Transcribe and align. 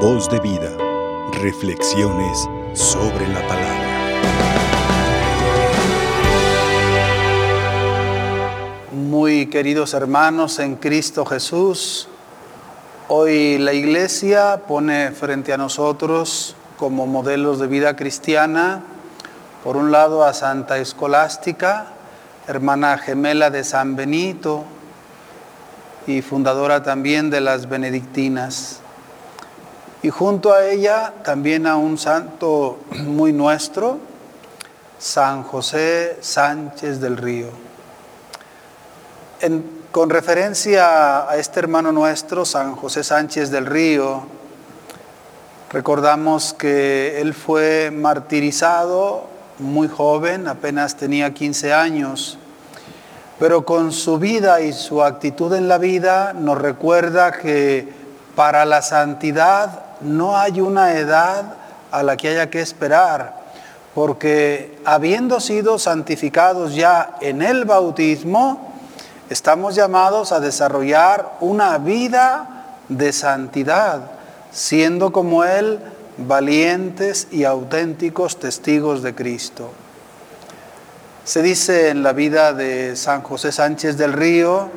Voz 0.00 0.28
de 0.28 0.38
vida. 0.40 0.76
Reflexiones 1.40 2.46
sobre 2.74 3.26
la 3.28 3.40
palabra. 3.48 3.86
Muy 8.92 9.46
queridos 9.46 9.94
hermanos 9.94 10.58
en 10.58 10.76
Cristo 10.76 11.24
Jesús, 11.24 12.08
hoy 13.08 13.56
la 13.56 13.72
Iglesia 13.72 14.64
pone 14.68 15.12
frente 15.12 15.54
a 15.54 15.56
nosotros 15.56 16.56
como 16.76 17.06
modelos 17.06 17.58
de 17.58 17.66
vida 17.66 17.96
cristiana, 17.96 18.82
por 19.64 19.78
un 19.78 19.92
lado 19.92 20.24
a 20.24 20.34
Santa 20.34 20.76
Escolástica, 20.76 21.86
hermana 22.46 22.98
gemela 22.98 23.48
de 23.48 23.64
San 23.64 23.96
Benito 23.96 24.62
y 26.06 26.20
fundadora 26.20 26.82
también 26.82 27.30
de 27.30 27.40
las 27.40 27.66
benedictinas. 27.66 28.82
Y 30.06 30.10
junto 30.10 30.52
a 30.52 30.64
ella 30.64 31.14
también 31.24 31.66
a 31.66 31.76
un 31.76 31.98
santo 31.98 32.78
muy 32.92 33.32
nuestro, 33.32 33.98
San 35.00 35.42
José 35.42 36.18
Sánchez 36.20 37.00
del 37.00 37.16
Río. 37.16 37.48
con 39.90 40.08
referencia 40.08 41.28
a 41.28 41.36
este 41.38 41.58
hermano 41.58 41.90
nuestro, 41.90 42.44
San 42.44 42.76
José 42.76 43.02
Sánchez 43.02 43.50
del 43.50 43.66
Río, 43.66 44.28
recordamos 45.72 46.54
que 46.54 47.20
él 47.20 47.34
fue 47.34 47.90
martirizado 47.90 49.24
muy 49.58 49.88
joven, 49.88 50.46
apenas 50.46 50.94
tenía 50.94 51.34
15 51.34 51.74
años, 51.74 52.38
pero 53.40 53.64
con 53.64 53.90
su 53.90 54.20
vida 54.20 54.60
y 54.60 54.72
su 54.72 55.02
actitud 55.02 55.52
en 55.52 55.66
la 55.66 55.78
vida 55.78 56.32
nos 56.32 56.58
recuerda 56.58 57.32
que 57.32 57.88
para 58.36 58.64
la 58.66 58.82
santidad 58.82 59.85
no 60.00 60.36
hay 60.36 60.60
una 60.60 60.94
edad 60.94 61.54
a 61.90 62.02
la 62.02 62.16
que 62.16 62.28
haya 62.28 62.50
que 62.50 62.60
esperar, 62.60 63.36
porque 63.94 64.78
habiendo 64.84 65.40
sido 65.40 65.78
santificados 65.78 66.74
ya 66.74 67.16
en 67.20 67.42
el 67.42 67.64
bautismo, 67.64 68.74
estamos 69.30 69.74
llamados 69.74 70.32
a 70.32 70.40
desarrollar 70.40 71.36
una 71.40 71.78
vida 71.78 72.66
de 72.88 73.12
santidad, 73.12 74.10
siendo 74.52 75.12
como 75.12 75.44
Él 75.44 75.80
valientes 76.18 77.28
y 77.30 77.44
auténticos 77.44 78.38
testigos 78.38 79.02
de 79.02 79.14
Cristo. 79.14 79.70
Se 81.24 81.42
dice 81.42 81.88
en 81.88 82.02
la 82.02 82.12
vida 82.12 82.52
de 82.52 82.96
San 82.96 83.22
José 83.22 83.50
Sánchez 83.50 83.96
del 83.96 84.12
Río 84.12 84.68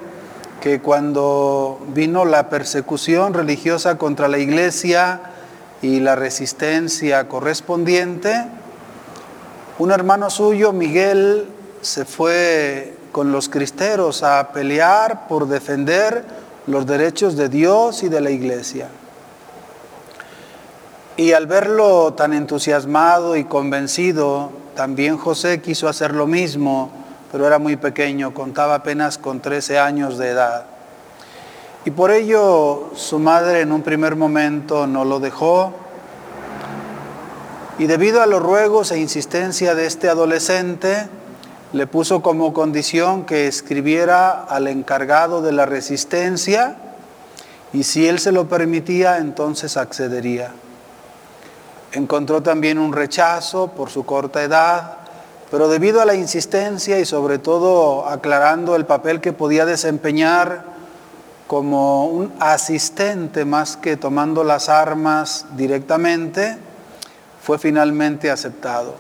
que 0.59 0.81
cuando 0.81 1.79
vino 1.93 2.25
la 2.25 2.49
persecución 2.49 3.33
religiosa 3.33 3.97
contra 3.97 4.27
la 4.27 4.37
iglesia 4.37 5.21
y 5.81 5.99
la 5.99 6.15
resistencia 6.15 7.27
correspondiente, 7.27 8.45
un 9.77 9.91
hermano 9.91 10.29
suyo, 10.29 10.73
Miguel, 10.73 11.47
se 11.81 12.05
fue 12.05 12.97
con 13.11 13.31
los 13.31 13.47
cristeros 13.49 14.23
a 14.23 14.51
pelear 14.51 15.27
por 15.27 15.47
defender 15.47 16.25
los 16.67 16.85
derechos 16.85 17.35
de 17.35 17.49
Dios 17.49 18.03
y 18.03 18.09
de 18.09 18.21
la 18.21 18.29
iglesia. 18.29 18.89
Y 21.15 21.33
al 21.33 21.47
verlo 21.47 22.13
tan 22.13 22.33
entusiasmado 22.33 23.35
y 23.35 23.45
convencido, 23.45 24.51
también 24.75 25.17
José 25.17 25.61
quiso 25.61 25.89
hacer 25.89 26.13
lo 26.13 26.27
mismo, 26.27 26.91
pero 27.31 27.45
era 27.47 27.59
muy 27.59 27.75
pequeño, 27.75 28.33
contaba 28.33 28.75
apenas 28.75 29.17
con 29.17 29.39
13 29.39 29.79
años 29.79 30.17
de 30.17 30.29
edad. 30.29 30.65
Y 31.85 31.91
por 31.91 32.11
ello 32.11 32.91
su 32.95 33.19
madre 33.19 33.61
en 33.61 33.71
un 33.71 33.81
primer 33.81 34.15
momento 34.15 34.87
no 34.87 35.05
lo 35.05 35.19
dejó. 35.19 35.73
Y 37.77 37.87
debido 37.87 38.21
a 38.21 38.25
los 38.25 38.41
ruegos 38.41 38.91
e 38.91 38.99
insistencia 38.99 39.75
de 39.75 39.85
este 39.85 40.09
adolescente, 40.09 41.07
le 41.71 41.87
puso 41.87 42.21
como 42.21 42.53
condición 42.53 43.25
que 43.25 43.47
escribiera 43.47 44.43
al 44.43 44.67
encargado 44.67 45.41
de 45.41 45.51
la 45.51 45.65
resistencia 45.65 46.77
y 47.71 47.83
si 47.83 48.07
él 48.07 48.19
se 48.19 48.31
lo 48.31 48.49
permitía, 48.49 49.17
entonces 49.19 49.77
accedería. 49.77 50.51
Encontró 51.91 52.41
también 52.41 52.79
un 52.79 52.93
rechazo 52.93 53.69
por 53.69 53.89
su 53.89 54.05
corta 54.05 54.43
edad, 54.43 54.98
pero 55.51 55.67
debido 55.67 56.01
a 56.01 56.05
la 56.05 56.15
insistencia 56.15 56.99
y 56.99 57.05
sobre 57.05 57.39
todo 57.39 58.07
aclarando 58.07 58.75
el 58.75 58.85
papel 58.85 59.19
que 59.19 59.33
podía 59.33 59.65
desempeñar 59.65 60.63
como 61.47 62.05
un 62.05 62.31
asistente 62.39 63.45
más 63.45 63.75
que 63.75 63.97
tomando 63.97 64.43
las 64.43 64.69
armas 64.69 65.47
directamente, 65.55 66.57
fue 67.41 67.57
finalmente 67.57 68.29
aceptado. 68.29 68.95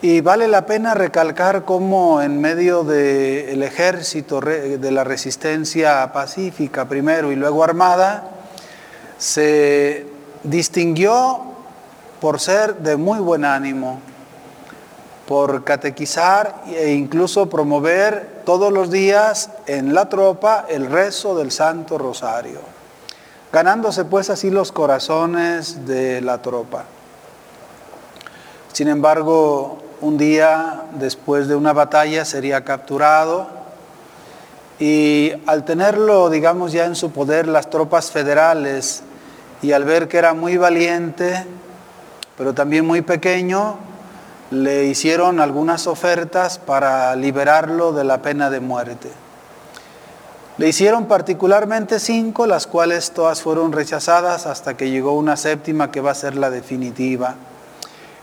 Y 0.00 0.20
vale 0.22 0.48
la 0.48 0.64
pena 0.66 0.94
recalcar 0.94 1.64
cómo 1.64 2.22
en 2.22 2.40
medio 2.40 2.84
del 2.84 3.62
ejército 3.62 4.40
de 4.40 4.90
la 4.90 5.04
resistencia 5.04 6.10
pacífica 6.12 6.86
primero 6.86 7.32
y 7.32 7.36
luego 7.36 7.64
armada, 7.64 8.30
se 9.18 10.06
distinguió 10.42 11.40
por 12.20 12.40
ser 12.40 12.76
de 12.76 12.96
muy 12.96 13.18
buen 13.18 13.44
ánimo, 13.44 14.00
por 15.26 15.64
catequizar 15.64 16.64
e 16.72 16.92
incluso 16.92 17.48
promover 17.48 18.42
todos 18.44 18.72
los 18.72 18.90
días 18.90 19.50
en 19.66 19.94
la 19.94 20.08
tropa 20.08 20.66
el 20.68 20.86
rezo 20.86 21.34
del 21.34 21.50
Santo 21.50 21.98
Rosario, 21.98 22.60
ganándose 23.52 24.04
pues 24.04 24.30
así 24.30 24.50
los 24.50 24.72
corazones 24.72 25.86
de 25.86 26.20
la 26.20 26.42
tropa. 26.42 26.84
Sin 28.72 28.88
embargo, 28.88 29.78
un 30.00 30.18
día 30.18 30.82
después 30.92 31.48
de 31.48 31.56
una 31.56 31.72
batalla 31.72 32.24
sería 32.24 32.64
capturado 32.64 33.46
y 34.78 35.32
al 35.46 35.64
tenerlo, 35.64 36.28
digamos, 36.30 36.72
ya 36.72 36.84
en 36.84 36.96
su 36.96 37.12
poder 37.12 37.46
las 37.46 37.70
tropas 37.70 38.10
federales, 38.10 39.04
y 39.62 39.72
al 39.72 39.84
ver 39.84 40.08
que 40.08 40.18
era 40.18 40.34
muy 40.34 40.58
valiente, 40.58 41.46
pero 42.36 42.52
también 42.52 42.84
muy 42.84 43.00
pequeño, 43.00 43.78
le 44.54 44.86
hicieron 44.86 45.40
algunas 45.40 45.86
ofertas 45.86 46.58
para 46.58 47.14
liberarlo 47.16 47.92
de 47.92 48.04
la 48.04 48.22
pena 48.22 48.50
de 48.50 48.60
muerte. 48.60 49.10
Le 50.56 50.68
hicieron 50.68 51.06
particularmente 51.06 51.98
cinco, 51.98 52.46
las 52.46 52.68
cuales 52.68 53.10
todas 53.10 53.42
fueron 53.42 53.72
rechazadas 53.72 54.46
hasta 54.46 54.76
que 54.76 54.88
llegó 54.88 55.18
una 55.18 55.36
séptima 55.36 55.90
que 55.90 56.00
va 56.00 56.12
a 56.12 56.14
ser 56.14 56.36
la 56.36 56.48
definitiva. 56.48 57.34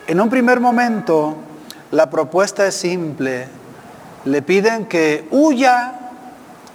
En 0.08 0.22
un 0.22 0.30
primer 0.30 0.62
momento, 0.62 1.36
la 1.92 2.10
propuesta 2.10 2.66
es 2.66 2.76
simple. 2.76 3.48
Le 4.24 4.42
piden 4.42 4.86
que 4.86 5.28
huya, 5.30 5.94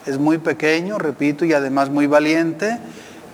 es 0.05 0.19
muy 0.19 0.37
pequeño, 0.38 0.99
repito, 0.99 1.47
y 1.47 1.55
además 1.55 1.88
muy 1.88 2.06
valiente, 2.06 2.78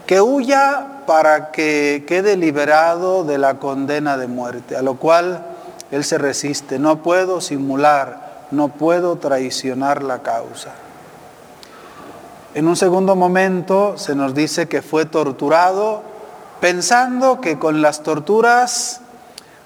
que 0.06 0.20
huya 0.20 1.02
para 1.06 1.50
que 1.50 2.04
quede 2.06 2.36
liberado 2.36 3.24
de 3.24 3.38
la 3.38 3.58
condena 3.58 4.16
de 4.16 4.28
muerte, 4.28 4.76
a 4.76 4.82
lo 4.82 4.94
cual 4.94 5.51
él 5.92 6.02
se 6.02 6.18
resiste. 6.18 6.80
No 6.80 7.02
puedo 7.02 7.40
simular, 7.40 8.46
no 8.50 8.68
puedo 8.68 9.16
traicionar 9.16 10.02
la 10.02 10.22
causa. 10.22 10.72
En 12.54 12.66
un 12.66 12.76
segundo 12.76 13.14
momento 13.14 13.96
se 13.96 14.16
nos 14.16 14.34
dice 14.34 14.66
que 14.68 14.82
fue 14.82 15.04
torturado 15.06 16.02
pensando 16.60 17.40
que 17.40 17.58
con 17.58 17.82
las 17.82 18.02
torturas 18.02 19.00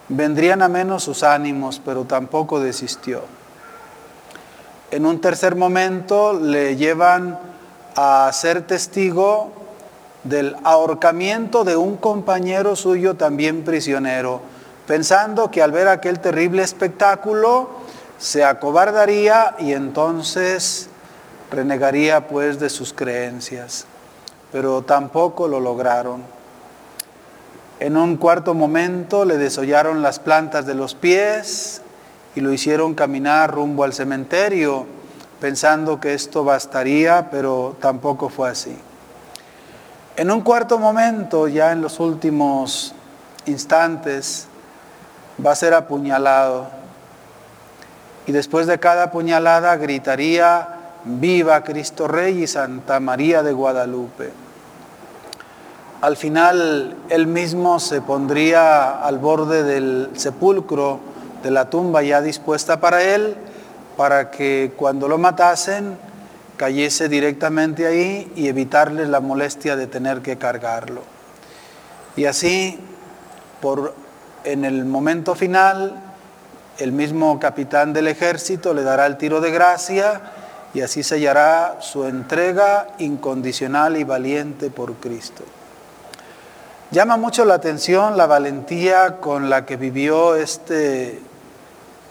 vendrían 0.09 0.63
a 0.63 0.69
menos 0.69 1.05
sus 1.05 1.23
ánimos, 1.23 1.81
pero 1.85 2.05
tampoco 2.05 2.61
desistió. 2.61 3.23
En 4.91 5.05
un 5.05 5.21
tercer 5.21 5.57
momento 5.57 6.33
le 6.33 6.77
llevan 6.77 7.39
a 7.97 8.31
ser 8.33 8.67
testigo 8.67 9.51
del 10.25 10.57
ahorcamiento 10.65 11.65
de 11.65 11.77
un 11.77 11.97
compañero 11.97 12.77
suyo 12.77 13.15
también 13.15 13.65
prisionero, 13.65 14.41
pensando 14.87 15.51
que 15.51 15.63
al 15.63 15.73
ver 15.73 15.89
aquel 15.89 16.21
terrible 16.21 16.63
espectáculo 16.63 17.71
se 18.19 18.45
acobardaría 18.45 19.57
y 19.59 19.73
entonces 19.73 20.89
renegaría 21.51 22.29
pues 22.29 22.59
de 22.59 22.71
sus 22.71 22.93
creencias. 22.93 23.87
Pero 24.53 24.83
tampoco 24.83 25.49
lo 25.49 25.61
lograron. 25.61 26.23
En 27.79 27.97
un 27.97 28.17
cuarto 28.17 28.55
momento 28.55 29.25
le 29.25 29.37
desollaron 29.37 30.03
las 30.03 30.19
plantas 30.19 30.65
de 30.65 30.75
los 30.75 30.95
pies 30.95 31.83
y 32.35 32.41
lo 32.41 32.53
hicieron 32.53 32.95
caminar 32.95 33.53
rumbo 33.53 33.85
al 33.85 33.93
cementerio, 33.93 34.87
pensando 35.41 36.01
que 36.01 36.15
esto 36.15 36.45
bastaría, 36.45 37.29
pero 37.31 37.77
tampoco 37.81 38.31
fue 38.31 38.51
así. 38.51 38.77
En 40.17 40.31
un 40.31 40.41
cuarto 40.41 40.79
momento, 40.79 41.49
ya 41.49 41.73
en 41.73 41.83
los 41.83 42.01
últimos 42.01 42.95
instantes, 43.45 44.49
va 45.45 45.53
a 45.53 45.57
ser 45.57 45.75
apuñalado. 45.75 46.69
Y 48.27 48.33
después 48.33 48.67
de 48.67 48.79
cada 48.79 49.05
apuñalada 49.05 49.77
gritaría, 49.77 50.69
viva 51.05 51.63
Cristo 51.63 52.09
Rey 52.09 52.43
y 52.43 52.47
Santa 52.47 52.99
María 53.01 53.43
de 53.43 53.53
Guadalupe. 53.53 54.33
Al 56.01 56.17
final 56.17 56.97
él 57.09 57.27
mismo 57.27 57.81
se 57.81 58.01
pondría 58.01 59.01
al 59.03 59.19
borde 59.19 59.63
del 59.63 60.11
sepulcro, 60.15 61.01
de 61.43 61.51
la 61.51 61.71
tumba 61.71 62.03
ya 62.03 62.21
dispuesta 62.21 62.81
para 62.81 63.03
él, 63.03 63.37
para 63.97 64.31
que 64.31 64.73
cuando 64.77 65.09
lo 65.09 65.19
matasen 65.19 65.97
cayese 66.57 67.09
directamente 67.09 67.87
ahí 67.87 68.33
y 68.35 68.49
evitarles 68.49 69.09
la 69.09 69.21
molestia 69.21 69.77
de 69.77 69.87
tener 69.87 70.23
que 70.23 70.37
cargarlo. 70.37 71.03
Y 72.17 72.25
así, 72.25 72.79
por, 73.61 73.95
en 74.47 74.65
el 74.65 74.85
momento 74.85 75.35
final, 75.35 76.01
el 76.79 76.93
mismo 76.93 77.39
capitán 77.41 77.93
del 77.93 78.07
ejército 78.07 78.73
le 78.73 78.85
dará 78.85 79.07
el 79.07 79.17
tiro 79.17 79.41
de 79.41 79.51
gracia 79.51 80.21
y 80.73 80.83
así 80.83 81.03
sellará 81.03 81.79
su 81.81 82.05
entrega 82.05 82.87
incondicional 82.99 83.97
y 83.97 84.05
valiente 84.05 84.71
por 84.71 84.95
Cristo. 84.95 85.43
Llama 86.93 87.17
mucho 87.17 87.45
la 87.45 87.55
atención 87.55 88.17
la 88.17 88.27
valentía 88.27 89.17
con 89.17 89.51
la 89.51 89.67
que 89.67 89.77
vivió 89.77 90.37
este 90.37 91.21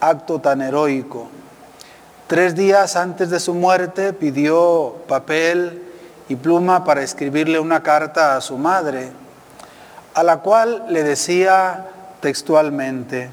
acto 0.01 0.39
tan 0.39 0.61
heroico. 0.61 1.29
Tres 2.27 2.53
días 2.53 2.97
antes 2.97 3.29
de 3.29 3.39
su 3.39 3.53
muerte 3.53 4.11
pidió 4.11 4.95
papel 5.07 5.83
y 6.27 6.35
pluma 6.35 6.83
para 6.83 7.01
escribirle 7.01 7.59
una 7.59 7.81
carta 7.81 8.35
a 8.35 8.41
su 8.41 8.57
madre, 8.57 9.11
a 10.13 10.23
la 10.23 10.37
cual 10.37 10.85
le 10.89 11.03
decía 11.03 11.91
textualmente, 12.25 13.29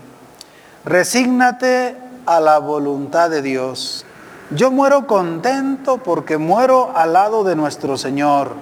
resígnate 0.84 1.96
a 2.26 2.40
la 2.40 2.58
voluntad 2.58 3.30
de 3.30 3.40
Dios. 3.40 4.04
Yo 4.50 4.70
muero 4.70 5.06
contento 5.06 5.96
porque 5.96 6.36
muero 6.36 6.92
al 6.94 7.14
lado 7.14 7.42
de 7.42 7.56
nuestro 7.56 7.96
Señor 7.96 8.52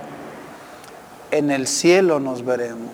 en 1.32 1.50
el 1.50 1.66
cielo 1.66 2.20
nos 2.20 2.44
veremos. 2.44 2.92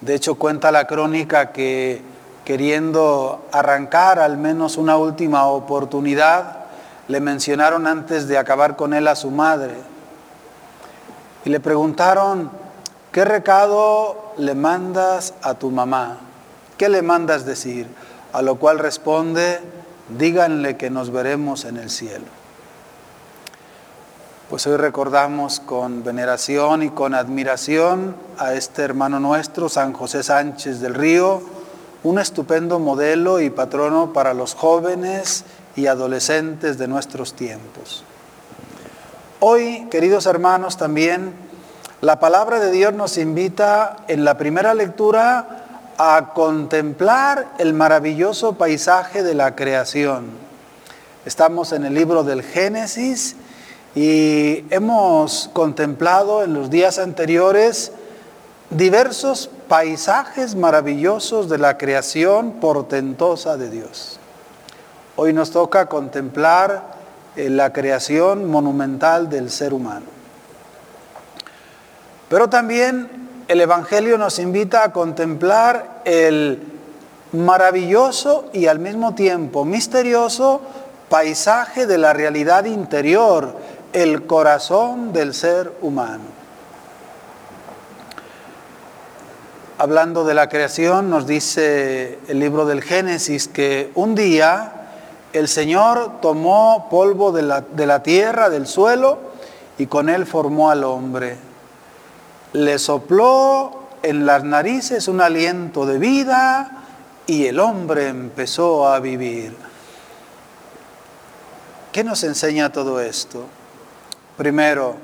De 0.00 0.14
hecho, 0.14 0.36
cuenta 0.36 0.70
la 0.70 0.86
crónica 0.86 1.50
que 1.50 2.00
queriendo 2.44 3.46
arrancar 3.50 4.20
al 4.20 4.36
menos 4.36 4.76
una 4.76 4.96
última 4.96 5.46
oportunidad, 5.46 6.66
le 7.08 7.18
mencionaron 7.18 7.88
antes 7.88 8.28
de 8.28 8.38
acabar 8.38 8.76
con 8.76 8.94
él 8.94 9.08
a 9.08 9.16
su 9.16 9.32
madre. 9.32 9.74
Y 11.44 11.50
le 11.50 11.58
preguntaron, 11.58 12.62
¿qué 13.14 13.24
recado 13.24 14.34
le 14.38 14.56
mandas 14.56 15.34
a 15.40 15.54
tu 15.54 15.70
mamá? 15.70 16.18
¿Qué 16.76 16.88
le 16.88 17.00
mandas 17.00 17.46
decir? 17.46 17.86
A 18.32 18.42
lo 18.42 18.56
cual 18.56 18.80
responde, 18.80 19.60
díganle 20.18 20.76
que 20.76 20.90
nos 20.90 21.12
veremos 21.12 21.64
en 21.64 21.76
el 21.76 21.90
cielo. 21.90 22.24
Pues 24.50 24.66
hoy 24.66 24.76
recordamos 24.76 25.60
con 25.60 26.02
veneración 26.02 26.82
y 26.82 26.90
con 26.90 27.14
admiración 27.14 28.16
a 28.36 28.54
este 28.54 28.82
hermano 28.82 29.20
nuestro, 29.20 29.68
San 29.68 29.92
José 29.92 30.24
Sánchez 30.24 30.80
del 30.80 30.94
Río, 30.94 31.40
un 32.02 32.18
estupendo 32.18 32.80
modelo 32.80 33.40
y 33.40 33.48
patrono 33.48 34.12
para 34.12 34.34
los 34.34 34.56
jóvenes 34.56 35.44
y 35.76 35.86
adolescentes 35.86 36.78
de 36.78 36.88
nuestros 36.88 37.34
tiempos. 37.34 38.02
Hoy, 39.38 39.86
queridos 39.88 40.26
hermanos, 40.26 40.76
también 40.76 41.43
la 42.04 42.20
palabra 42.20 42.60
de 42.60 42.70
Dios 42.70 42.92
nos 42.92 43.16
invita 43.16 43.96
en 44.08 44.24
la 44.24 44.36
primera 44.36 44.74
lectura 44.74 45.64
a 45.96 46.32
contemplar 46.34 47.46
el 47.56 47.72
maravilloso 47.72 48.54
paisaje 48.54 49.22
de 49.22 49.32
la 49.32 49.56
creación. 49.56 50.26
Estamos 51.24 51.72
en 51.72 51.86
el 51.86 51.94
libro 51.94 52.22
del 52.22 52.42
Génesis 52.42 53.36
y 53.94 54.66
hemos 54.68 55.48
contemplado 55.54 56.44
en 56.44 56.52
los 56.52 56.68
días 56.68 56.98
anteriores 56.98 57.92
diversos 58.68 59.48
paisajes 59.66 60.56
maravillosos 60.56 61.48
de 61.48 61.56
la 61.56 61.78
creación 61.78 62.52
portentosa 62.60 63.56
de 63.56 63.70
Dios. 63.70 64.18
Hoy 65.16 65.32
nos 65.32 65.52
toca 65.52 65.86
contemplar 65.86 66.82
eh, 67.34 67.48
la 67.48 67.72
creación 67.72 68.50
monumental 68.50 69.30
del 69.30 69.50
ser 69.50 69.72
humano. 69.72 70.13
Pero 72.34 72.50
también 72.50 73.08
el 73.46 73.60
Evangelio 73.60 74.18
nos 74.18 74.40
invita 74.40 74.82
a 74.82 74.92
contemplar 74.92 76.00
el 76.04 76.64
maravilloso 77.30 78.46
y 78.52 78.66
al 78.66 78.80
mismo 78.80 79.14
tiempo 79.14 79.64
misterioso 79.64 80.60
paisaje 81.08 81.86
de 81.86 81.96
la 81.96 82.12
realidad 82.12 82.64
interior 82.64 83.54
el 83.92 84.26
corazón 84.26 85.12
del 85.12 85.32
ser 85.32 85.74
humano. 85.80 86.24
Hablando 89.78 90.24
de 90.24 90.34
la 90.34 90.48
creación, 90.48 91.10
nos 91.10 91.28
dice 91.28 92.18
el 92.26 92.40
libro 92.40 92.66
del 92.66 92.82
Génesis 92.82 93.46
que 93.46 93.92
un 93.94 94.16
día 94.16 94.88
el 95.32 95.46
Señor 95.46 96.20
tomó 96.20 96.88
polvo 96.90 97.30
de 97.30 97.42
la, 97.42 97.60
de 97.60 97.86
la 97.86 98.02
tierra, 98.02 98.50
del 98.50 98.66
suelo, 98.66 99.20
y 99.78 99.86
con 99.86 100.08
él 100.08 100.26
formó 100.26 100.72
al 100.72 100.82
hombre. 100.82 101.53
Le 102.54 102.78
sopló 102.78 103.88
en 104.02 104.26
las 104.26 104.44
narices 104.44 105.08
un 105.08 105.20
aliento 105.20 105.86
de 105.86 105.98
vida 105.98 106.70
y 107.26 107.46
el 107.46 107.58
hombre 107.58 108.08
empezó 108.08 108.86
a 108.86 109.00
vivir. 109.00 109.56
¿Qué 111.90 112.04
nos 112.04 112.22
enseña 112.22 112.70
todo 112.70 113.00
esto? 113.00 113.44
Primero, 114.36 114.96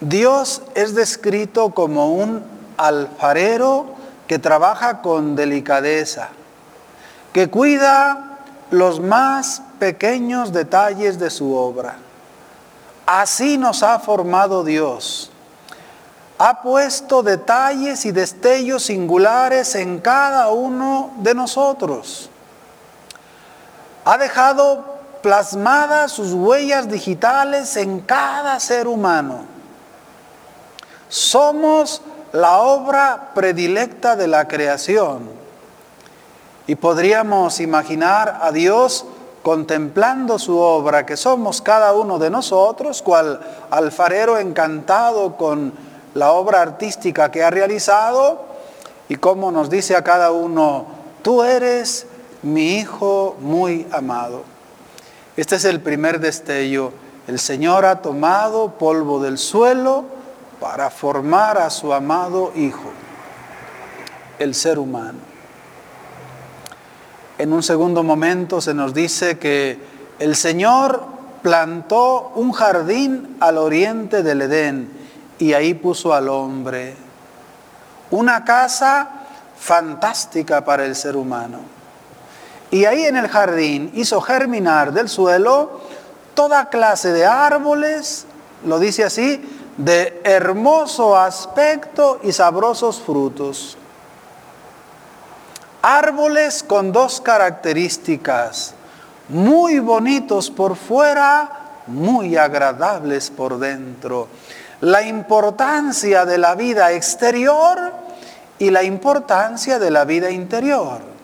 Dios 0.00 0.62
es 0.74 0.94
descrito 0.94 1.70
como 1.70 2.12
un 2.12 2.42
alfarero 2.76 3.86
que 4.26 4.38
trabaja 4.38 5.00
con 5.00 5.36
delicadeza, 5.36 6.28
que 7.32 7.48
cuida 7.48 8.40
los 8.70 9.00
más 9.00 9.62
pequeños 9.78 10.52
detalles 10.52 11.18
de 11.18 11.30
su 11.30 11.54
obra. 11.54 11.96
Así 13.06 13.56
nos 13.56 13.82
ha 13.82 13.98
formado 14.00 14.64
Dios. 14.64 15.30
Ha 16.38 16.62
puesto 16.62 17.22
detalles 17.22 18.04
y 18.04 18.12
destellos 18.12 18.84
singulares 18.84 19.74
en 19.74 20.00
cada 20.00 20.50
uno 20.50 21.12
de 21.18 21.34
nosotros. 21.34 22.28
Ha 24.04 24.18
dejado 24.18 24.96
plasmadas 25.22 26.12
sus 26.12 26.32
huellas 26.32 26.88
digitales 26.88 27.76
en 27.76 28.00
cada 28.00 28.60
ser 28.60 28.86
humano. 28.86 29.40
Somos 31.08 32.02
la 32.32 32.58
obra 32.58 33.30
predilecta 33.34 34.14
de 34.14 34.28
la 34.28 34.46
creación. 34.46 35.30
Y 36.66 36.74
podríamos 36.74 37.60
imaginar 37.60 38.40
a 38.42 38.52
Dios 38.52 39.06
contemplando 39.42 40.38
su 40.38 40.58
obra, 40.58 41.06
que 41.06 41.16
somos 41.16 41.62
cada 41.62 41.92
uno 41.92 42.18
de 42.18 42.30
nosotros, 42.30 43.00
cual 43.00 43.40
alfarero 43.70 44.38
encantado 44.38 45.36
con 45.36 45.72
la 46.16 46.32
obra 46.32 46.62
artística 46.62 47.30
que 47.30 47.44
ha 47.44 47.50
realizado, 47.50 48.46
y 49.08 49.16
como 49.16 49.52
nos 49.52 49.68
dice 49.68 49.94
a 49.94 50.02
cada 50.02 50.32
uno, 50.32 50.86
tú 51.22 51.42
eres 51.42 52.06
mi 52.42 52.78
hijo 52.78 53.36
muy 53.38 53.86
amado. 53.92 54.44
Este 55.36 55.56
es 55.56 55.66
el 55.66 55.80
primer 55.80 56.18
destello. 56.18 56.92
El 57.26 57.38
Señor 57.38 57.84
ha 57.84 58.00
tomado 58.00 58.78
polvo 58.78 59.22
del 59.22 59.36
suelo 59.36 60.06
para 60.58 60.88
formar 60.88 61.58
a 61.58 61.68
su 61.68 61.92
amado 61.92 62.50
Hijo, 62.56 62.90
el 64.38 64.54
ser 64.54 64.78
humano. 64.78 65.18
En 67.36 67.52
un 67.52 67.62
segundo 67.62 68.02
momento 68.02 68.62
se 68.62 68.72
nos 68.72 68.94
dice 68.94 69.38
que 69.38 69.78
el 70.18 70.34
Señor 70.34 71.04
plantó 71.42 72.32
un 72.36 72.52
jardín 72.52 73.36
al 73.40 73.58
oriente 73.58 74.22
del 74.22 74.40
Edén 74.40 74.95
y 75.38 75.52
ahí 75.52 75.74
puso 75.74 76.14
al 76.14 76.28
hombre. 76.28 76.94
Una 78.10 78.44
casa 78.44 79.08
fantástica 79.58 80.64
para 80.64 80.84
el 80.84 80.94
ser 80.94 81.16
humano. 81.16 81.60
Y 82.70 82.84
ahí 82.84 83.04
en 83.04 83.16
el 83.16 83.28
jardín 83.28 83.90
hizo 83.94 84.20
germinar 84.20 84.92
del 84.92 85.08
suelo 85.08 85.80
toda 86.34 86.68
clase 86.68 87.12
de 87.12 87.24
árboles, 87.24 88.26
lo 88.64 88.78
dice 88.78 89.04
así, 89.04 89.42
de 89.76 90.20
hermoso 90.24 91.16
aspecto 91.16 92.20
y 92.22 92.32
sabrosos 92.32 93.00
frutos. 93.00 93.76
Árboles 95.82 96.62
con 96.62 96.92
dos 96.92 97.20
características, 97.20 98.74
muy 99.28 99.78
bonitos 99.78 100.50
por 100.50 100.76
fuera, 100.76 101.82
muy 101.86 102.36
agradables 102.36 103.30
por 103.30 103.58
dentro. 103.58 104.28
La 104.80 105.02
importancia 105.02 106.24
de 106.24 106.38
la 106.38 106.54
vida 106.54 106.92
exterior 106.92 107.92
y 108.58 108.70
la 108.70 108.82
importancia 108.82 109.78
de 109.78 109.90
la 109.90 110.04
vida 110.04 110.30
interior 110.30 111.16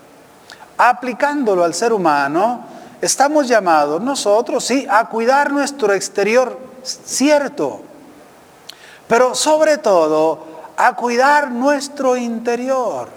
aplicándolo 0.76 1.62
al 1.62 1.74
ser 1.74 1.92
humano, 1.92 2.64
estamos 3.00 3.46
llamados 3.46 4.02
nosotros, 4.02 4.64
sí, 4.64 4.86
a 4.90 5.08
cuidar 5.08 5.52
nuestro 5.52 5.92
exterior, 5.92 6.58
cierto, 6.82 7.82
pero 9.06 9.34
sobre 9.34 9.78
todo 9.78 10.44
a 10.76 10.96
cuidar 10.96 11.50
nuestro 11.50 12.16
interior. 12.16 13.08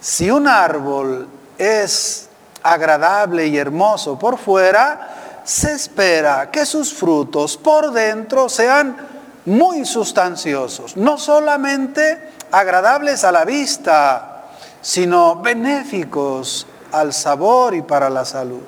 Si 0.00 0.30
un 0.30 0.46
árbol 0.46 1.28
es 1.56 2.28
agradable 2.62 3.46
y 3.46 3.56
hermoso 3.56 4.18
por 4.18 4.36
fuera, 4.36 5.23
se 5.44 5.72
espera 5.72 6.50
que 6.50 6.66
sus 6.66 6.92
frutos 6.92 7.56
por 7.56 7.92
dentro 7.92 8.48
sean 8.48 8.96
muy 9.44 9.84
sustanciosos, 9.84 10.96
no 10.96 11.18
solamente 11.18 12.30
agradables 12.50 13.24
a 13.24 13.32
la 13.32 13.44
vista, 13.44 14.46
sino 14.80 15.36
benéficos 15.36 16.66
al 16.92 17.12
sabor 17.12 17.74
y 17.74 17.82
para 17.82 18.08
la 18.08 18.24
salud. 18.24 18.62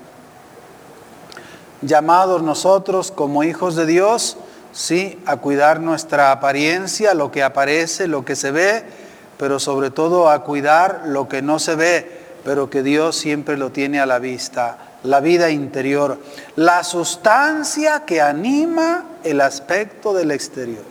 Llamados 1.82 2.42
nosotros 2.42 3.10
como 3.10 3.42
hijos 3.44 3.74
de 3.76 3.86
Dios, 3.86 4.36
sí, 4.72 5.22
a 5.24 5.36
cuidar 5.36 5.80
nuestra 5.80 6.32
apariencia, 6.32 7.14
lo 7.14 7.30
que 7.30 7.42
aparece, 7.42 8.08
lo 8.08 8.24
que 8.24 8.36
se 8.36 8.50
ve, 8.50 8.84
pero 9.38 9.58
sobre 9.58 9.90
todo 9.90 10.28
a 10.30 10.42
cuidar 10.42 11.02
lo 11.06 11.28
que 11.28 11.42
no 11.42 11.58
se 11.58 11.74
ve, 11.74 12.26
pero 12.44 12.70
que 12.70 12.82
Dios 12.82 13.16
siempre 13.16 13.56
lo 13.56 13.70
tiene 13.70 14.00
a 14.00 14.06
la 14.06 14.18
vista, 14.18 14.78
la 15.06 15.20
vida 15.20 15.50
interior, 15.50 16.18
la 16.56 16.84
sustancia 16.84 18.04
que 18.04 18.20
anima 18.20 19.04
el 19.24 19.40
aspecto 19.40 20.12
del 20.12 20.30
exterior, 20.30 20.84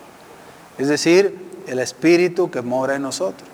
es 0.78 0.88
decir, 0.88 1.46
el 1.68 1.80
espíritu 1.80 2.52
que 2.52 2.62
mora 2.62 2.96
en 2.96 3.02
nosotros. 3.02 3.50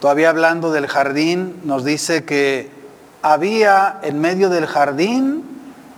Todavía 0.00 0.30
hablando 0.30 0.72
del 0.72 0.88
jardín, 0.88 1.60
nos 1.64 1.84
dice 1.84 2.24
que 2.24 2.70
había 3.22 4.00
en 4.02 4.20
medio 4.20 4.48
del 4.48 4.66
jardín 4.66 5.44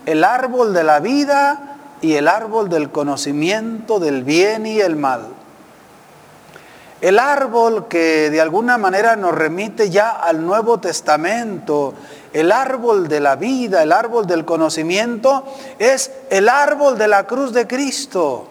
el 0.05 0.23
árbol 0.23 0.73
de 0.73 0.83
la 0.83 0.99
vida 0.99 1.77
y 2.01 2.13
el 2.13 2.27
árbol 2.27 2.69
del 2.69 2.91
conocimiento 2.91 3.99
del 3.99 4.23
bien 4.23 4.67
y 4.67 4.79
el 4.79 4.95
mal. 4.95 5.29
El 7.01 7.19
árbol 7.19 7.87
que 7.87 8.29
de 8.29 8.39
alguna 8.39 8.77
manera 8.77 9.15
nos 9.15 9.35
remite 9.35 9.89
ya 9.89 10.11
al 10.11 10.45
Nuevo 10.45 10.79
Testamento, 10.79 11.93
el 12.31 12.51
árbol 12.51 13.07
de 13.07 13.19
la 13.19 13.35
vida, 13.35 13.83
el 13.83 13.91
árbol 13.91 14.25
del 14.25 14.45
conocimiento, 14.45 15.45
es 15.77 16.11
el 16.29 16.47
árbol 16.47 16.97
de 16.97 17.07
la 17.07 17.27
cruz 17.27 17.53
de 17.53 17.67
Cristo. 17.67 18.47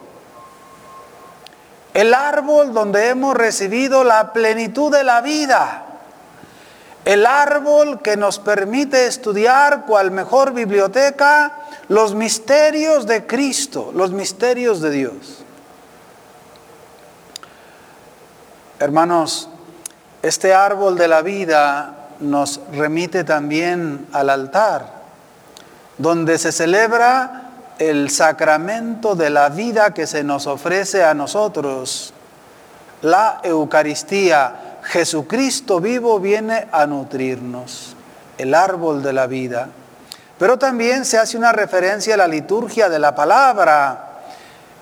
El 1.94 2.12
árbol 2.12 2.72
donde 2.72 3.08
hemos 3.08 3.34
recibido 3.34 4.04
la 4.04 4.32
plenitud 4.32 4.92
de 4.92 5.04
la 5.04 5.20
vida. 5.20 5.84
El 7.04 7.26
árbol 7.26 8.00
que 8.02 8.16
nos 8.16 8.38
permite 8.38 9.06
estudiar 9.06 9.84
cual 9.86 10.10
mejor 10.10 10.52
biblioteca 10.52 11.52
los 11.88 12.14
misterios 12.14 13.06
de 13.06 13.26
Cristo, 13.26 13.90
los 13.94 14.10
misterios 14.10 14.80
de 14.80 14.90
Dios. 14.90 15.43
Hermanos, 18.80 19.48
este 20.22 20.52
árbol 20.52 20.98
de 20.98 21.06
la 21.06 21.22
vida 21.22 22.08
nos 22.18 22.60
remite 22.72 23.22
también 23.22 24.06
al 24.12 24.30
altar, 24.30 24.86
donde 25.98 26.38
se 26.38 26.50
celebra 26.50 27.50
el 27.78 28.10
sacramento 28.10 29.14
de 29.14 29.30
la 29.30 29.48
vida 29.48 29.94
que 29.94 30.06
se 30.06 30.24
nos 30.24 30.46
ofrece 30.46 31.04
a 31.04 31.14
nosotros, 31.14 32.12
la 33.02 33.40
Eucaristía 33.44 34.78
Jesucristo 34.82 35.80
vivo 35.80 36.18
viene 36.18 36.66
a 36.72 36.86
nutrirnos, 36.86 37.94
el 38.38 38.54
árbol 38.54 39.02
de 39.02 39.12
la 39.12 39.26
vida. 39.26 39.68
Pero 40.38 40.58
también 40.58 41.04
se 41.04 41.18
hace 41.18 41.36
una 41.36 41.52
referencia 41.52 42.14
a 42.14 42.18
la 42.18 42.26
liturgia 42.26 42.88
de 42.88 42.98
la 42.98 43.14
palabra, 43.14 44.13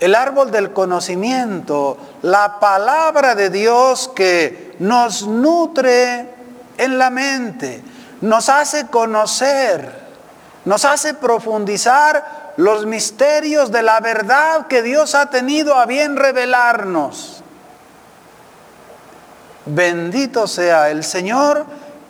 el 0.03 0.17
árbol 0.17 0.51
del 0.51 0.73
conocimiento, 0.73 1.97
la 2.23 2.59
palabra 2.59 3.37
de 3.37 3.51
Dios 3.51 4.11
que 4.13 4.75
nos 4.81 5.29
nutre 5.29 6.29
en 6.77 6.99
la 6.99 7.09
mente, 7.09 7.85
nos 8.21 8.49
hace 8.49 8.89
conocer, 8.89 9.93
nos 10.65 10.85
hace 10.85 11.15
profundizar 11.15 12.53
los 12.57 12.85
misterios 12.85 13.71
de 13.71 13.85
la 13.85 14.01
verdad 14.01 14.67
que 14.67 14.83
Dios 14.83 15.15
ha 15.15 15.27
tenido 15.27 15.77
a 15.77 15.87
bien 15.87 16.17
revelarnos. 16.17 17.45
Bendito 19.67 20.49
sea 20.49 20.91
el 20.91 21.05
Señor 21.05 21.65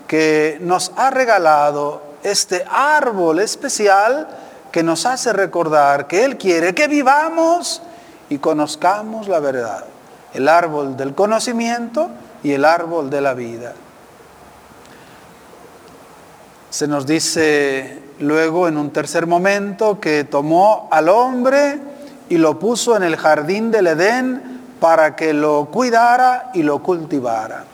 que 0.06 0.56
nos 0.62 0.92
ha 0.96 1.10
regalado 1.10 2.00
este 2.22 2.64
árbol 2.70 3.40
especial 3.40 4.28
que 4.72 4.82
nos 4.82 5.06
hace 5.06 5.32
recordar 5.32 6.06
que 6.06 6.24
Él 6.24 6.38
quiere 6.38 6.74
que 6.74 6.88
vivamos 6.88 7.82
y 8.30 8.38
conozcamos 8.38 9.28
la 9.28 9.38
verdad. 9.38 9.84
El 10.32 10.48
árbol 10.48 10.96
del 10.96 11.14
conocimiento 11.14 12.08
y 12.42 12.52
el 12.52 12.64
árbol 12.64 13.10
de 13.10 13.20
la 13.20 13.34
vida. 13.34 13.74
Se 16.70 16.88
nos 16.88 17.06
dice 17.06 18.02
luego 18.18 18.66
en 18.66 18.78
un 18.78 18.90
tercer 18.90 19.26
momento 19.26 20.00
que 20.00 20.24
tomó 20.24 20.88
al 20.90 21.10
hombre 21.10 21.78
y 22.30 22.38
lo 22.38 22.58
puso 22.58 22.96
en 22.96 23.02
el 23.02 23.16
jardín 23.16 23.70
del 23.70 23.88
Edén 23.88 24.62
para 24.80 25.14
que 25.14 25.34
lo 25.34 25.66
cuidara 25.66 26.50
y 26.54 26.62
lo 26.62 26.82
cultivara. 26.82 27.64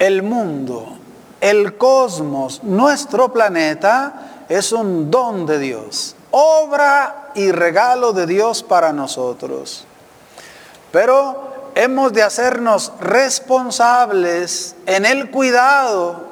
El 0.00 0.24
mundo, 0.24 0.98
el 1.40 1.76
cosmos, 1.76 2.64
nuestro 2.64 3.32
planeta 3.32 4.37
es 4.48 4.72
un 4.72 5.10
don 5.10 5.46
de 5.46 5.58
Dios, 5.58 6.16
obra 6.30 7.30
y 7.34 7.52
regalo 7.52 8.12
de 8.12 8.26
Dios 8.26 8.62
para 8.62 8.92
nosotros. 8.92 9.84
Pero 10.90 11.70
hemos 11.74 12.12
de 12.12 12.22
hacernos 12.22 12.92
responsables 13.00 14.74
en 14.86 15.04
el 15.04 15.30
cuidado, 15.30 16.28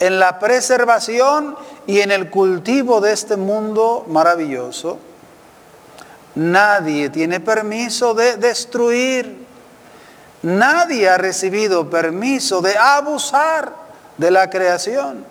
en 0.00 0.18
la 0.18 0.38
preservación 0.38 1.56
y 1.86 2.00
en 2.00 2.10
el 2.10 2.30
cultivo 2.30 3.00
de 3.00 3.12
este 3.12 3.36
mundo 3.36 4.04
maravilloso. 4.08 4.98
Nadie 6.34 7.10
tiene 7.10 7.40
permiso 7.40 8.14
de 8.14 8.36
destruir. 8.36 9.46
Nadie 10.42 11.08
ha 11.08 11.18
recibido 11.18 11.90
permiso 11.90 12.60
de 12.62 12.76
abusar 12.76 13.72
de 14.16 14.30
la 14.30 14.48
creación. 14.48 15.24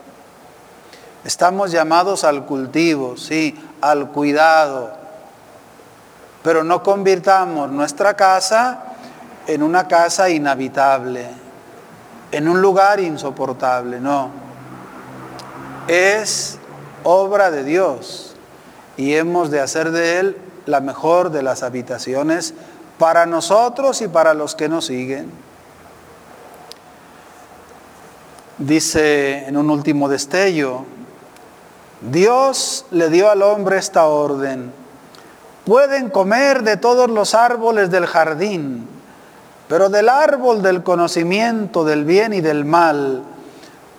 Estamos 1.24 1.72
llamados 1.72 2.24
al 2.24 2.46
cultivo, 2.46 3.18
sí, 3.18 3.60
al 3.82 4.10
cuidado. 4.10 4.94
Pero 6.44 6.64
no 6.64 6.82
convirtamos 6.82 7.70
nuestra 7.70 8.16
casa 8.16 8.84
en 9.46 9.64
una 9.64 9.88
casa 9.88 10.30
inhabitable, 10.30 11.28
en 12.32 12.48
un 12.48 12.62
lugar 12.62 13.00
insoportable, 13.00 14.00
no. 14.00 14.32
Es 15.88 16.58
obra 17.04 17.52
de 17.52 17.64
Dios 17.64 18.36
y 18.96 19.16
hemos 19.16 19.52
de 19.52 19.60
hacer 19.60 19.92
de 19.92 20.20
él 20.20 20.38
la 20.66 20.80
mejor 20.80 21.32
de 21.32 21.42
las 21.42 21.64
habitaciones 21.64 22.54
para 22.98 23.26
nosotros 23.26 24.02
y 24.02 24.08
para 24.08 24.34
los 24.34 24.56
que 24.56 24.70
nos 24.70 24.86
siguen. 24.86 25.32
Dice 28.58 29.48
en 29.48 29.58
un 29.58 29.70
último 29.70 30.10
destello, 30.10 30.86
Dios 32.02 32.86
le 32.92 33.10
dio 33.10 33.30
al 33.30 33.42
hombre 33.42 33.78
esta 33.78 34.06
orden, 34.06 34.72
pueden 35.66 36.10
comer 36.10 36.64
de 36.64 36.78
todos 36.78 37.10
los 37.10 37.36
árboles 37.36 37.92
del 37.92 38.06
jardín, 38.06 38.88
pero 39.68 39.90
del 39.90 40.08
árbol 40.08 40.62
del 40.62 40.82
conocimiento 40.82 41.84
del 41.84 42.06
bien 42.06 42.34
y 42.34 42.42
del 42.42 42.64
mal, 42.64 43.24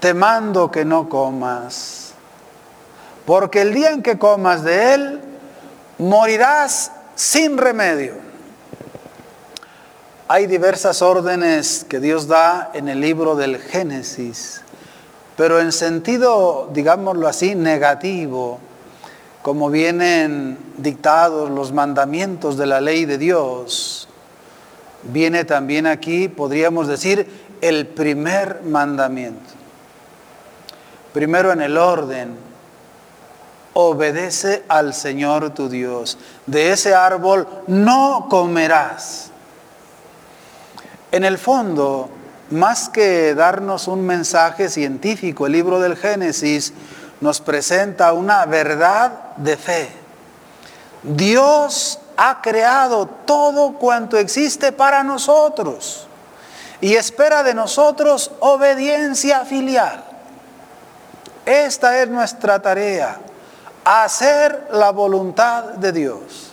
te 0.00 0.14
mando 0.14 0.71
que 0.71 0.85
no 0.85 1.09
comas, 1.09 2.12
porque 3.26 3.61
el 3.61 3.75
día 3.75 3.90
en 3.90 4.02
que 4.02 4.19
comas 4.19 4.64
de 4.64 4.95
él, 4.95 5.21
morirás 5.99 6.90
sin 7.14 7.59
remedio. 7.59 8.14
Hay 10.26 10.47
diversas 10.47 11.02
órdenes 11.02 11.85
que 11.88 12.00
Dios 12.00 12.26
da 12.26 12.71
en 12.73 12.88
el 12.88 13.00
libro 13.00 13.35
del 13.37 13.59
Génesis, 13.59 14.60
pero 15.40 15.59
en 15.59 15.73
sentido, 15.73 16.68
digámoslo 16.70 17.26
así, 17.26 17.54
negativo, 17.54 18.59
como 19.40 19.70
vienen 19.70 20.59
dictados 20.76 21.49
los 21.49 21.73
mandamientos 21.73 22.59
de 22.59 22.66
la 22.66 22.82
ley 22.82 23.06
de 23.06 23.16
Dios, 23.16 24.06
viene 25.02 25.47
también 25.47 25.87
aquí, 25.87 26.28
podríamos 26.28 26.88
decir, 26.88 27.26
el 27.62 27.87
primer 27.87 28.61
mandamiento. 28.64 29.49
Primero 31.14 31.52
en 31.52 31.62
el 31.62 31.78
orden, 31.78 32.37
obedece 33.73 34.62
al 34.68 34.92
Señor 34.92 35.54
tu 35.54 35.70
Dios. 35.70 36.18
De 36.44 36.70
ese 36.70 36.94
árbol 36.94 37.49
no 37.66 38.26
comerás. 38.28 39.30
En 41.11 41.25
el 41.25 41.38
fondo, 41.38 42.11
más 42.50 42.88
que 42.88 43.35
darnos 43.35 43.88
un 43.88 44.04
mensaje 44.04 44.69
científico, 44.69 45.47
el 45.47 45.52
libro 45.52 45.80
del 45.80 45.97
Génesis 45.97 46.73
nos 47.21 47.40
presenta 47.40 48.12
una 48.12 48.45
verdad 48.47 49.37
de 49.37 49.57
fe. 49.57 49.92
Dios 51.02 51.99
ha 52.16 52.42
creado 52.42 53.07
todo 53.07 53.75
cuanto 53.75 54.19
existe 54.19 54.73
para 54.73 55.02
nosotros 55.02 56.07
y 56.80 56.95
espera 56.95 57.42
de 57.42 57.54
nosotros 57.54 58.30
obediencia 58.40 59.45
filial. 59.45 60.04
Esta 61.47 62.02
es 62.02 62.09
nuestra 62.09 62.61
tarea, 62.61 63.19
hacer 63.85 64.69
la 64.73 64.90
voluntad 64.90 65.64
de 65.75 65.92
Dios, 65.92 66.52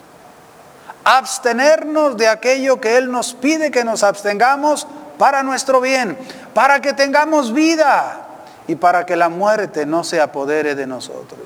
abstenernos 1.03 2.17
de 2.17 2.27
aquello 2.27 2.79
que 2.79 2.97
Él 2.97 3.11
nos 3.11 3.33
pide 3.33 3.71
que 3.71 3.83
nos 3.83 4.03
abstengamos 4.03 4.87
para 5.17 5.43
nuestro 5.43 5.81
bien, 5.81 6.17
para 6.53 6.81
que 6.81 6.93
tengamos 6.93 7.53
vida 7.53 8.27
y 8.67 8.75
para 8.75 9.05
que 9.05 9.15
la 9.15 9.29
muerte 9.29 9.85
no 9.85 10.03
se 10.03 10.21
apodere 10.21 10.75
de 10.75 10.87
nosotros. 10.87 11.41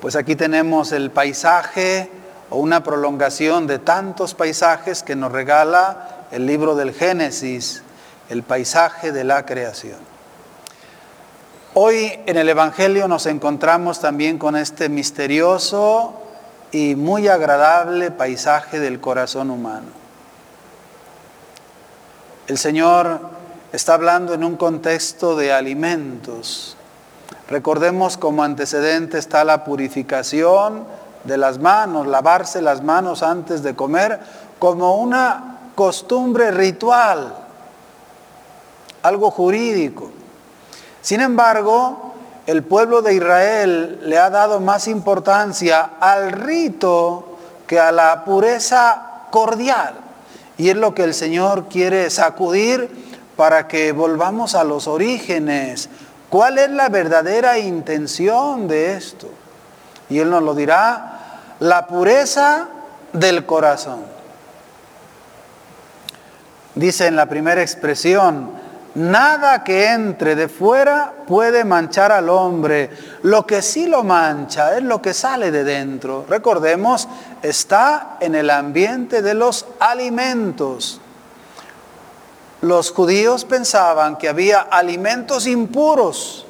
Pues 0.00 0.16
aquí 0.16 0.36
tenemos 0.36 0.92
el 0.92 1.10
paisaje 1.10 2.10
o 2.50 2.58
una 2.58 2.82
prolongación 2.82 3.66
de 3.66 3.78
tantos 3.78 4.34
paisajes 4.34 5.02
que 5.02 5.16
nos 5.16 5.32
regala 5.32 6.26
el 6.30 6.46
libro 6.46 6.74
del 6.74 6.92
Génesis, 6.92 7.82
el 8.28 8.42
paisaje 8.42 9.12
de 9.12 9.24
la 9.24 9.46
creación. 9.46 9.98
Hoy 11.74 12.20
en 12.26 12.36
el 12.36 12.48
Evangelio 12.48 13.08
nos 13.08 13.26
encontramos 13.26 14.00
también 14.00 14.38
con 14.38 14.56
este 14.56 14.88
misterioso 14.88 16.14
y 16.70 16.94
muy 16.96 17.28
agradable 17.28 18.10
paisaje 18.10 18.80
del 18.80 19.00
corazón 19.00 19.50
humano. 19.50 20.03
El 22.46 22.58
Señor 22.58 23.20
está 23.72 23.94
hablando 23.94 24.34
en 24.34 24.44
un 24.44 24.56
contexto 24.56 25.34
de 25.34 25.50
alimentos. 25.50 26.76
Recordemos 27.48 28.18
como 28.18 28.42
antecedente 28.42 29.16
está 29.16 29.44
la 29.44 29.64
purificación 29.64 30.84
de 31.24 31.38
las 31.38 31.58
manos, 31.58 32.06
lavarse 32.06 32.60
las 32.60 32.82
manos 32.82 33.22
antes 33.22 33.62
de 33.62 33.74
comer 33.74 34.20
como 34.58 34.96
una 34.96 35.70
costumbre 35.74 36.50
ritual, 36.50 37.34
algo 39.02 39.30
jurídico. 39.30 40.10
Sin 41.00 41.22
embargo, 41.22 42.12
el 42.46 42.62
pueblo 42.62 43.00
de 43.00 43.14
Israel 43.14 44.00
le 44.02 44.18
ha 44.18 44.28
dado 44.28 44.60
más 44.60 44.86
importancia 44.86 45.92
al 45.98 46.30
rito 46.32 47.38
que 47.66 47.80
a 47.80 47.90
la 47.90 48.22
pureza 48.22 49.22
cordial. 49.30 50.03
Y 50.56 50.70
es 50.70 50.76
lo 50.76 50.94
que 50.94 51.04
el 51.04 51.14
Señor 51.14 51.68
quiere 51.68 52.08
sacudir 52.10 52.88
para 53.36 53.66
que 53.66 53.92
volvamos 53.92 54.54
a 54.54 54.64
los 54.64 54.86
orígenes. 54.86 55.88
¿Cuál 56.30 56.58
es 56.58 56.70
la 56.70 56.88
verdadera 56.88 57.58
intención 57.58 58.68
de 58.68 58.96
esto? 58.96 59.28
Y 60.08 60.18
Él 60.18 60.30
nos 60.30 60.42
lo 60.42 60.54
dirá, 60.54 61.40
la 61.60 61.86
pureza 61.86 62.68
del 63.12 63.46
corazón. 63.46 64.04
Dice 66.74 67.06
en 67.06 67.16
la 67.16 67.26
primera 67.26 67.62
expresión, 67.62 68.50
Nada 68.94 69.64
que 69.64 69.90
entre 69.90 70.36
de 70.36 70.48
fuera 70.48 71.12
puede 71.26 71.64
manchar 71.64 72.12
al 72.12 72.28
hombre. 72.28 72.90
Lo 73.22 73.44
que 73.44 73.60
sí 73.60 73.86
lo 73.86 74.04
mancha 74.04 74.76
es 74.76 74.82
lo 74.82 75.02
que 75.02 75.12
sale 75.12 75.50
de 75.50 75.64
dentro. 75.64 76.24
Recordemos, 76.28 77.08
está 77.42 78.16
en 78.20 78.36
el 78.36 78.50
ambiente 78.50 79.20
de 79.20 79.34
los 79.34 79.66
alimentos. 79.80 81.00
Los 82.60 82.92
judíos 82.92 83.44
pensaban 83.44 84.16
que 84.16 84.28
había 84.28 84.60
alimentos 84.60 85.46
impuros 85.46 86.46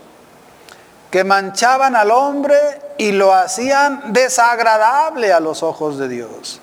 que 1.14 1.22
manchaban 1.22 1.94
al 1.94 2.10
hombre 2.10 2.56
y 2.98 3.12
lo 3.12 3.32
hacían 3.32 4.12
desagradable 4.12 5.32
a 5.32 5.38
los 5.38 5.62
ojos 5.62 5.96
de 5.96 6.08
Dios. 6.08 6.60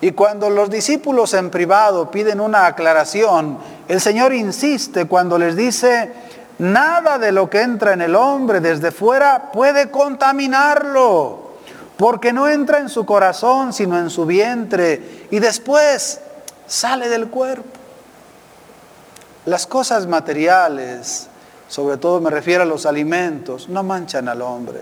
Y 0.00 0.12
cuando 0.12 0.48
los 0.48 0.70
discípulos 0.70 1.34
en 1.34 1.50
privado 1.50 2.10
piden 2.10 2.40
una 2.40 2.64
aclaración, 2.64 3.58
el 3.88 4.00
Señor 4.00 4.32
insiste 4.32 5.06
cuando 5.06 5.38
les 5.38 5.56
dice, 5.56 6.12
nada 6.58 7.18
de 7.18 7.32
lo 7.32 7.50
que 7.50 7.62
entra 7.62 7.92
en 7.92 8.02
el 8.02 8.14
hombre 8.14 8.60
desde 8.60 8.90
fuera 8.90 9.50
puede 9.52 9.90
contaminarlo, 9.90 11.52
porque 11.96 12.32
no 12.32 12.48
entra 12.48 12.78
en 12.78 12.88
su 12.88 13.04
corazón, 13.04 13.72
sino 13.72 13.98
en 13.98 14.10
su 14.10 14.26
vientre, 14.26 15.26
y 15.30 15.38
después 15.38 16.20
sale 16.66 17.08
del 17.08 17.28
cuerpo. 17.28 17.80
Las 19.44 19.66
cosas 19.66 20.06
materiales, 20.06 21.26
sobre 21.68 21.96
todo 21.96 22.20
me 22.20 22.30
refiero 22.30 22.62
a 22.62 22.66
los 22.66 22.86
alimentos, 22.86 23.68
no 23.68 23.82
manchan 23.82 24.28
al 24.28 24.40
hombre. 24.42 24.80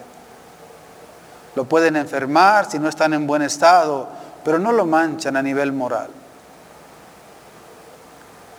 Lo 1.55 1.65
pueden 1.65 1.97
enfermar 1.97 2.71
si 2.71 2.79
no 2.79 2.89
están 2.89 3.15
en 3.15 3.27
buen 3.27 3.43
estado, 3.43 4.09
pero 4.45 4.59
no 4.59 4.73
lo 4.73 4.87
manchan 4.87 5.37
a 5.37 5.43
nivel 5.43 5.73
moral. 5.73 6.20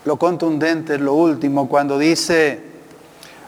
Lo 0.06 0.18
contundente 0.18 0.96
es 0.96 1.02
lo 1.02 1.14
último 1.14 1.70
cuando 1.70 1.98
dice, 1.98 2.62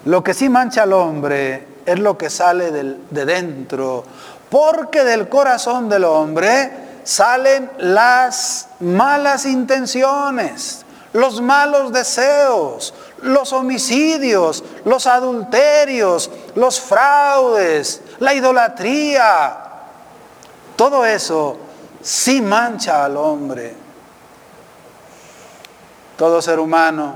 lo 0.05 0.23
que 0.23 0.33
sí 0.33 0.49
mancha 0.49 0.83
al 0.83 0.93
hombre 0.93 1.67
es 1.85 1.99
lo 1.99 2.17
que 2.17 2.29
sale 2.29 2.71
de 2.71 3.25
dentro, 3.25 4.03
porque 4.49 5.03
del 5.03 5.29
corazón 5.29 5.89
del 5.89 6.03
hombre 6.03 6.71
salen 7.03 7.69
las 7.79 8.67
malas 8.79 9.45
intenciones, 9.45 10.85
los 11.13 11.41
malos 11.41 11.91
deseos, 11.91 12.93
los 13.21 13.53
homicidios, 13.53 14.63
los 14.85 15.07
adulterios, 15.07 16.29
los 16.55 16.79
fraudes, 16.79 18.01
la 18.19 18.33
idolatría. 18.33 19.57
Todo 20.75 21.05
eso 21.05 21.57
sí 22.01 22.41
mancha 22.41 23.05
al 23.05 23.17
hombre. 23.17 23.82
Todo 26.17 26.41
ser 26.41 26.59
humano, 26.59 27.15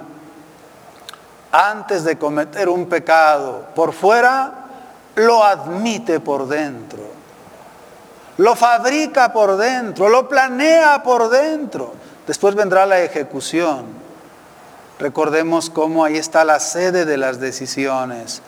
antes 1.52 2.04
de 2.04 2.18
cometer 2.18 2.70
un 2.70 2.88
pecado 2.88 3.66
por 3.76 3.94
fuera, 3.94 4.66
lo 5.16 5.44
admite 5.44 6.20
por 6.20 6.48
dentro, 6.48 7.00
lo 8.38 8.56
fabrica 8.56 9.34
por 9.34 9.58
dentro, 9.58 10.10
lo 10.10 10.28
planea 10.28 11.02
por 11.04 11.30
dentro. 11.30 11.94
Después 12.28 12.56
vendrá 12.56 12.86
la 12.86 13.02
ejecución. 13.02 13.86
Recordemos 15.00 15.70
cómo 15.70 16.04
ahí 16.04 16.18
está 16.18 16.44
la 16.44 16.60
sede 16.60 17.06
de 17.06 17.18
las 17.18 17.40
decisiones. 17.40 18.42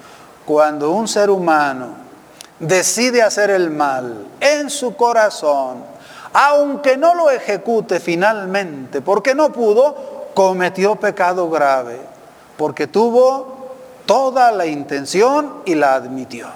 Cuando 0.45 0.91
un 0.91 1.07
ser 1.07 1.29
humano 1.29 1.87
decide 2.59 3.21
hacer 3.21 3.49
el 3.49 3.69
mal 3.69 4.25
en 4.39 4.69
su 4.69 4.95
corazón, 4.95 5.83
aunque 6.33 6.97
no 6.97 7.15
lo 7.15 7.29
ejecute 7.29 7.99
finalmente, 7.99 9.01
porque 9.01 9.33
no 9.33 9.51
pudo, 9.51 10.18
cometió 10.39 10.95
pecado 10.95 11.49
grave, 11.49 11.99
porque 12.55 12.87
tuvo 12.87 13.75
toda 14.05 14.53
la 14.53 14.67
intención 14.67 15.55
y 15.65 15.75
la 15.75 15.95
admitió. 15.95 16.47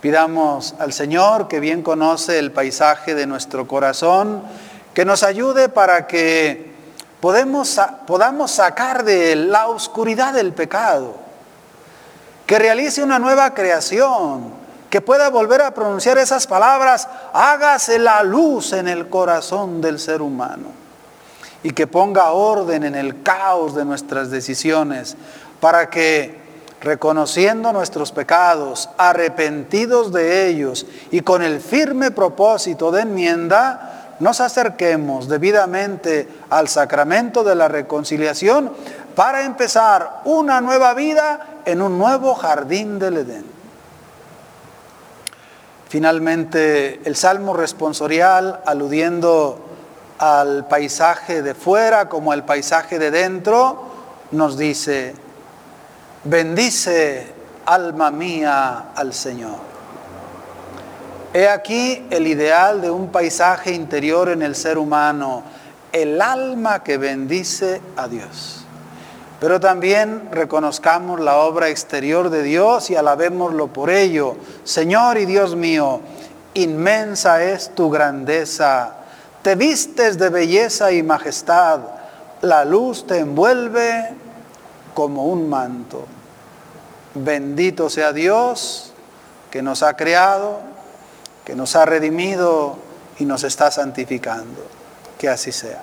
Pidamos 0.00 0.74
al 0.80 0.92
Señor, 0.92 1.46
que 1.46 1.60
bien 1.60 1.82
conoce 1.82 2.40
el 2.40 2.50
paisaje 2.50 3.14
de 3.14 3.28
nuestro 3.28 3.68
corazón, 3.68 4.42
que 4.92 5.04
nos 5.04 5.22
ayude 5.22 5.68
para 5.68 6.08
que 6.08 6.74
podamos 7.20 7.68
sacar 8.50 9.04
de 9.04 9.36
la 9.36 9.68
oscuridad 9.68 10.32
del 10.32 10.52
pecado, 10.52 11.14
que 12.44 12.58
realice 12.58 13.04
una 13.04 13.20
nueva 13.20 13.54
creación, 13.54 14.52
que 14.90 15.00
pueda 15.00 15.30
volver 15.30 15.62
a 15.62 15.74
pronunciar 15.74 16.18
esas 16.18 16.48
palabras, 16.48 17.06
hágase 17.32 18.00
la 18.00 18.24
luz 18.24 18.72
en 18.72 18.88
el 18.88 19.08
corazón 19.08 19.80
del 19.80 20.00
ser 20.00 20.20
humano 20.20 20.82
y 21.64 21.70
que 21.70 21.88
ponga 21.88 22.30
orden 22.30 22.84
en 22.84 22.94
el 22.94 23.22
caos 23.22 23.74
de 23.74 23.84
nuestras 23.84 24.30
decisiones 24.30 25.16
para 25.60 25.90
que 25.90 26.44
reconociendo 26.82 27.72
nuestros 27.72 28.12
pecados, 28.12 28.90
arrepentidos 28.98 30.12
de 30.12 30.46
ellos 30.46 30.86
y 31.10 31.22
con 31.22 31.42
el 31.42 31.60
firme 31.60 32.10
propósito 32.10 32.92
de 32.92 33.02
enmienda, 33.02 34.16
nos 34.20 34.40
acerquemos 34.40 35.26
debidamente 35.26 36.28
al 36.50 36.68
sacramento 36.68 37.42
de 37.42 37.54
la 37.54 37.68
reconciliación 37.68 38.70
para 39.14 39.44
empezar 39.44 40.20
una 40.26 40.60
nueva 40.60 40.92
vida 40.92 41.60
en 41.64 41.80
un 41.80 41.96
nuevo 41.96 42.34
jardín 42.34 42.98
del 42.98 43.16
Edén. 43.16 43.44
Finalmente, 45.88 47.00
el 47.04 47.16
salmo 47.16 47.54
responsorial, 47.54 48.60
aludiendo 48.66 49.73
al 50.18 50.66
paisaje 50.68 51.42
de 51.42 51.54
fuera 51.54 52.08
como 52.08 52.32
al 52.32 52.44
paisaje 52.44 52.98
de 52.98 53.10
dentro, 53.10 53.88
nos 54.30 54.56
dice, 54.56 55.14
bendice 56.24 57.32
alma 57.66 58.10
mía 58.10 58.86
al 58.94 59.12
Señor. 59.12 59.56
He 61.32 61.48
aquí 61.48 62.06
el 62.10 62.26
ideal 62.26 62.80
de 62.80 62.90
un 62.90 63.08
paisaje 63.08 63.72
interior 63.72 64.28
en 64.28 64.42
el 64.42 64.54
ser 64.54 64.78
humano, 64.78 65.42
el 65.92 66.20
alma 66.22 66.84
que 66.84 66.96
bendice 66.96 67.80
a 67.96 68.06
Dios. 68.08 68.60
pero 69.40 69.60
también 69.60 70.28
reconozcamos 70.32 71.20
la 71.20 71.36
obra 71.36 71.68
exterior 71.68 72.30
de 72.30 72.42
Dios 72.42 72.88
y 72.88 72.96
alabémoslo 72.96 73.66
por 73.66 73.90
ello. 73.90 74.36
Señor 74.62 75.18
y 75.18 75.26
Dios 75.26 75.54
mío, 75.54 76.00
inmensa 76.54 77.42
es 77.42 77.74
tu 77.74 77.90
grandeza, 77.90 79.03
te 79.44 79.56
vistes 79.56 80.16
de 80.16 80.30
belleza 80.30 80.90
y 80.90 81.02
majestad, 81.02 81.80
la 82.40 82.64
luz 82.64 83.06
te 83.06 83.18
envuelve 83.18 84.08
como 84.94 85.26
un 85.26 85.50
manto. 85.50 86.06
Bendito 87.14 87.90
sea 87.90 88.14
Dios 88.14 88.94
que 89.50 89.60
nos 89.60 89.82
ha 89.82 89.96
creado, 89.96 90.60
que 91.44 91.54
nos 91.54 91.76
ha 91.76 91.84
redimido 91.84 92.78
y 93.18 93.26
nos 93.26 93.44
está 93.44 93.70
santificando. 93.70 94.66
Que 95.18 95.28
así 95.28 95.52
sea. 95.52 95.82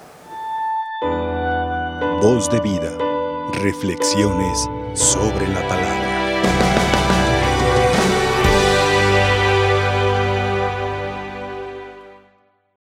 Voz 2.20 2.50
de 2.50 2.60
vida. 2.62 2.92
Reflexiones 3.62 4.68
sobre 4.96 5.48
la 5.48 5.68
palabra. 5.68 6.01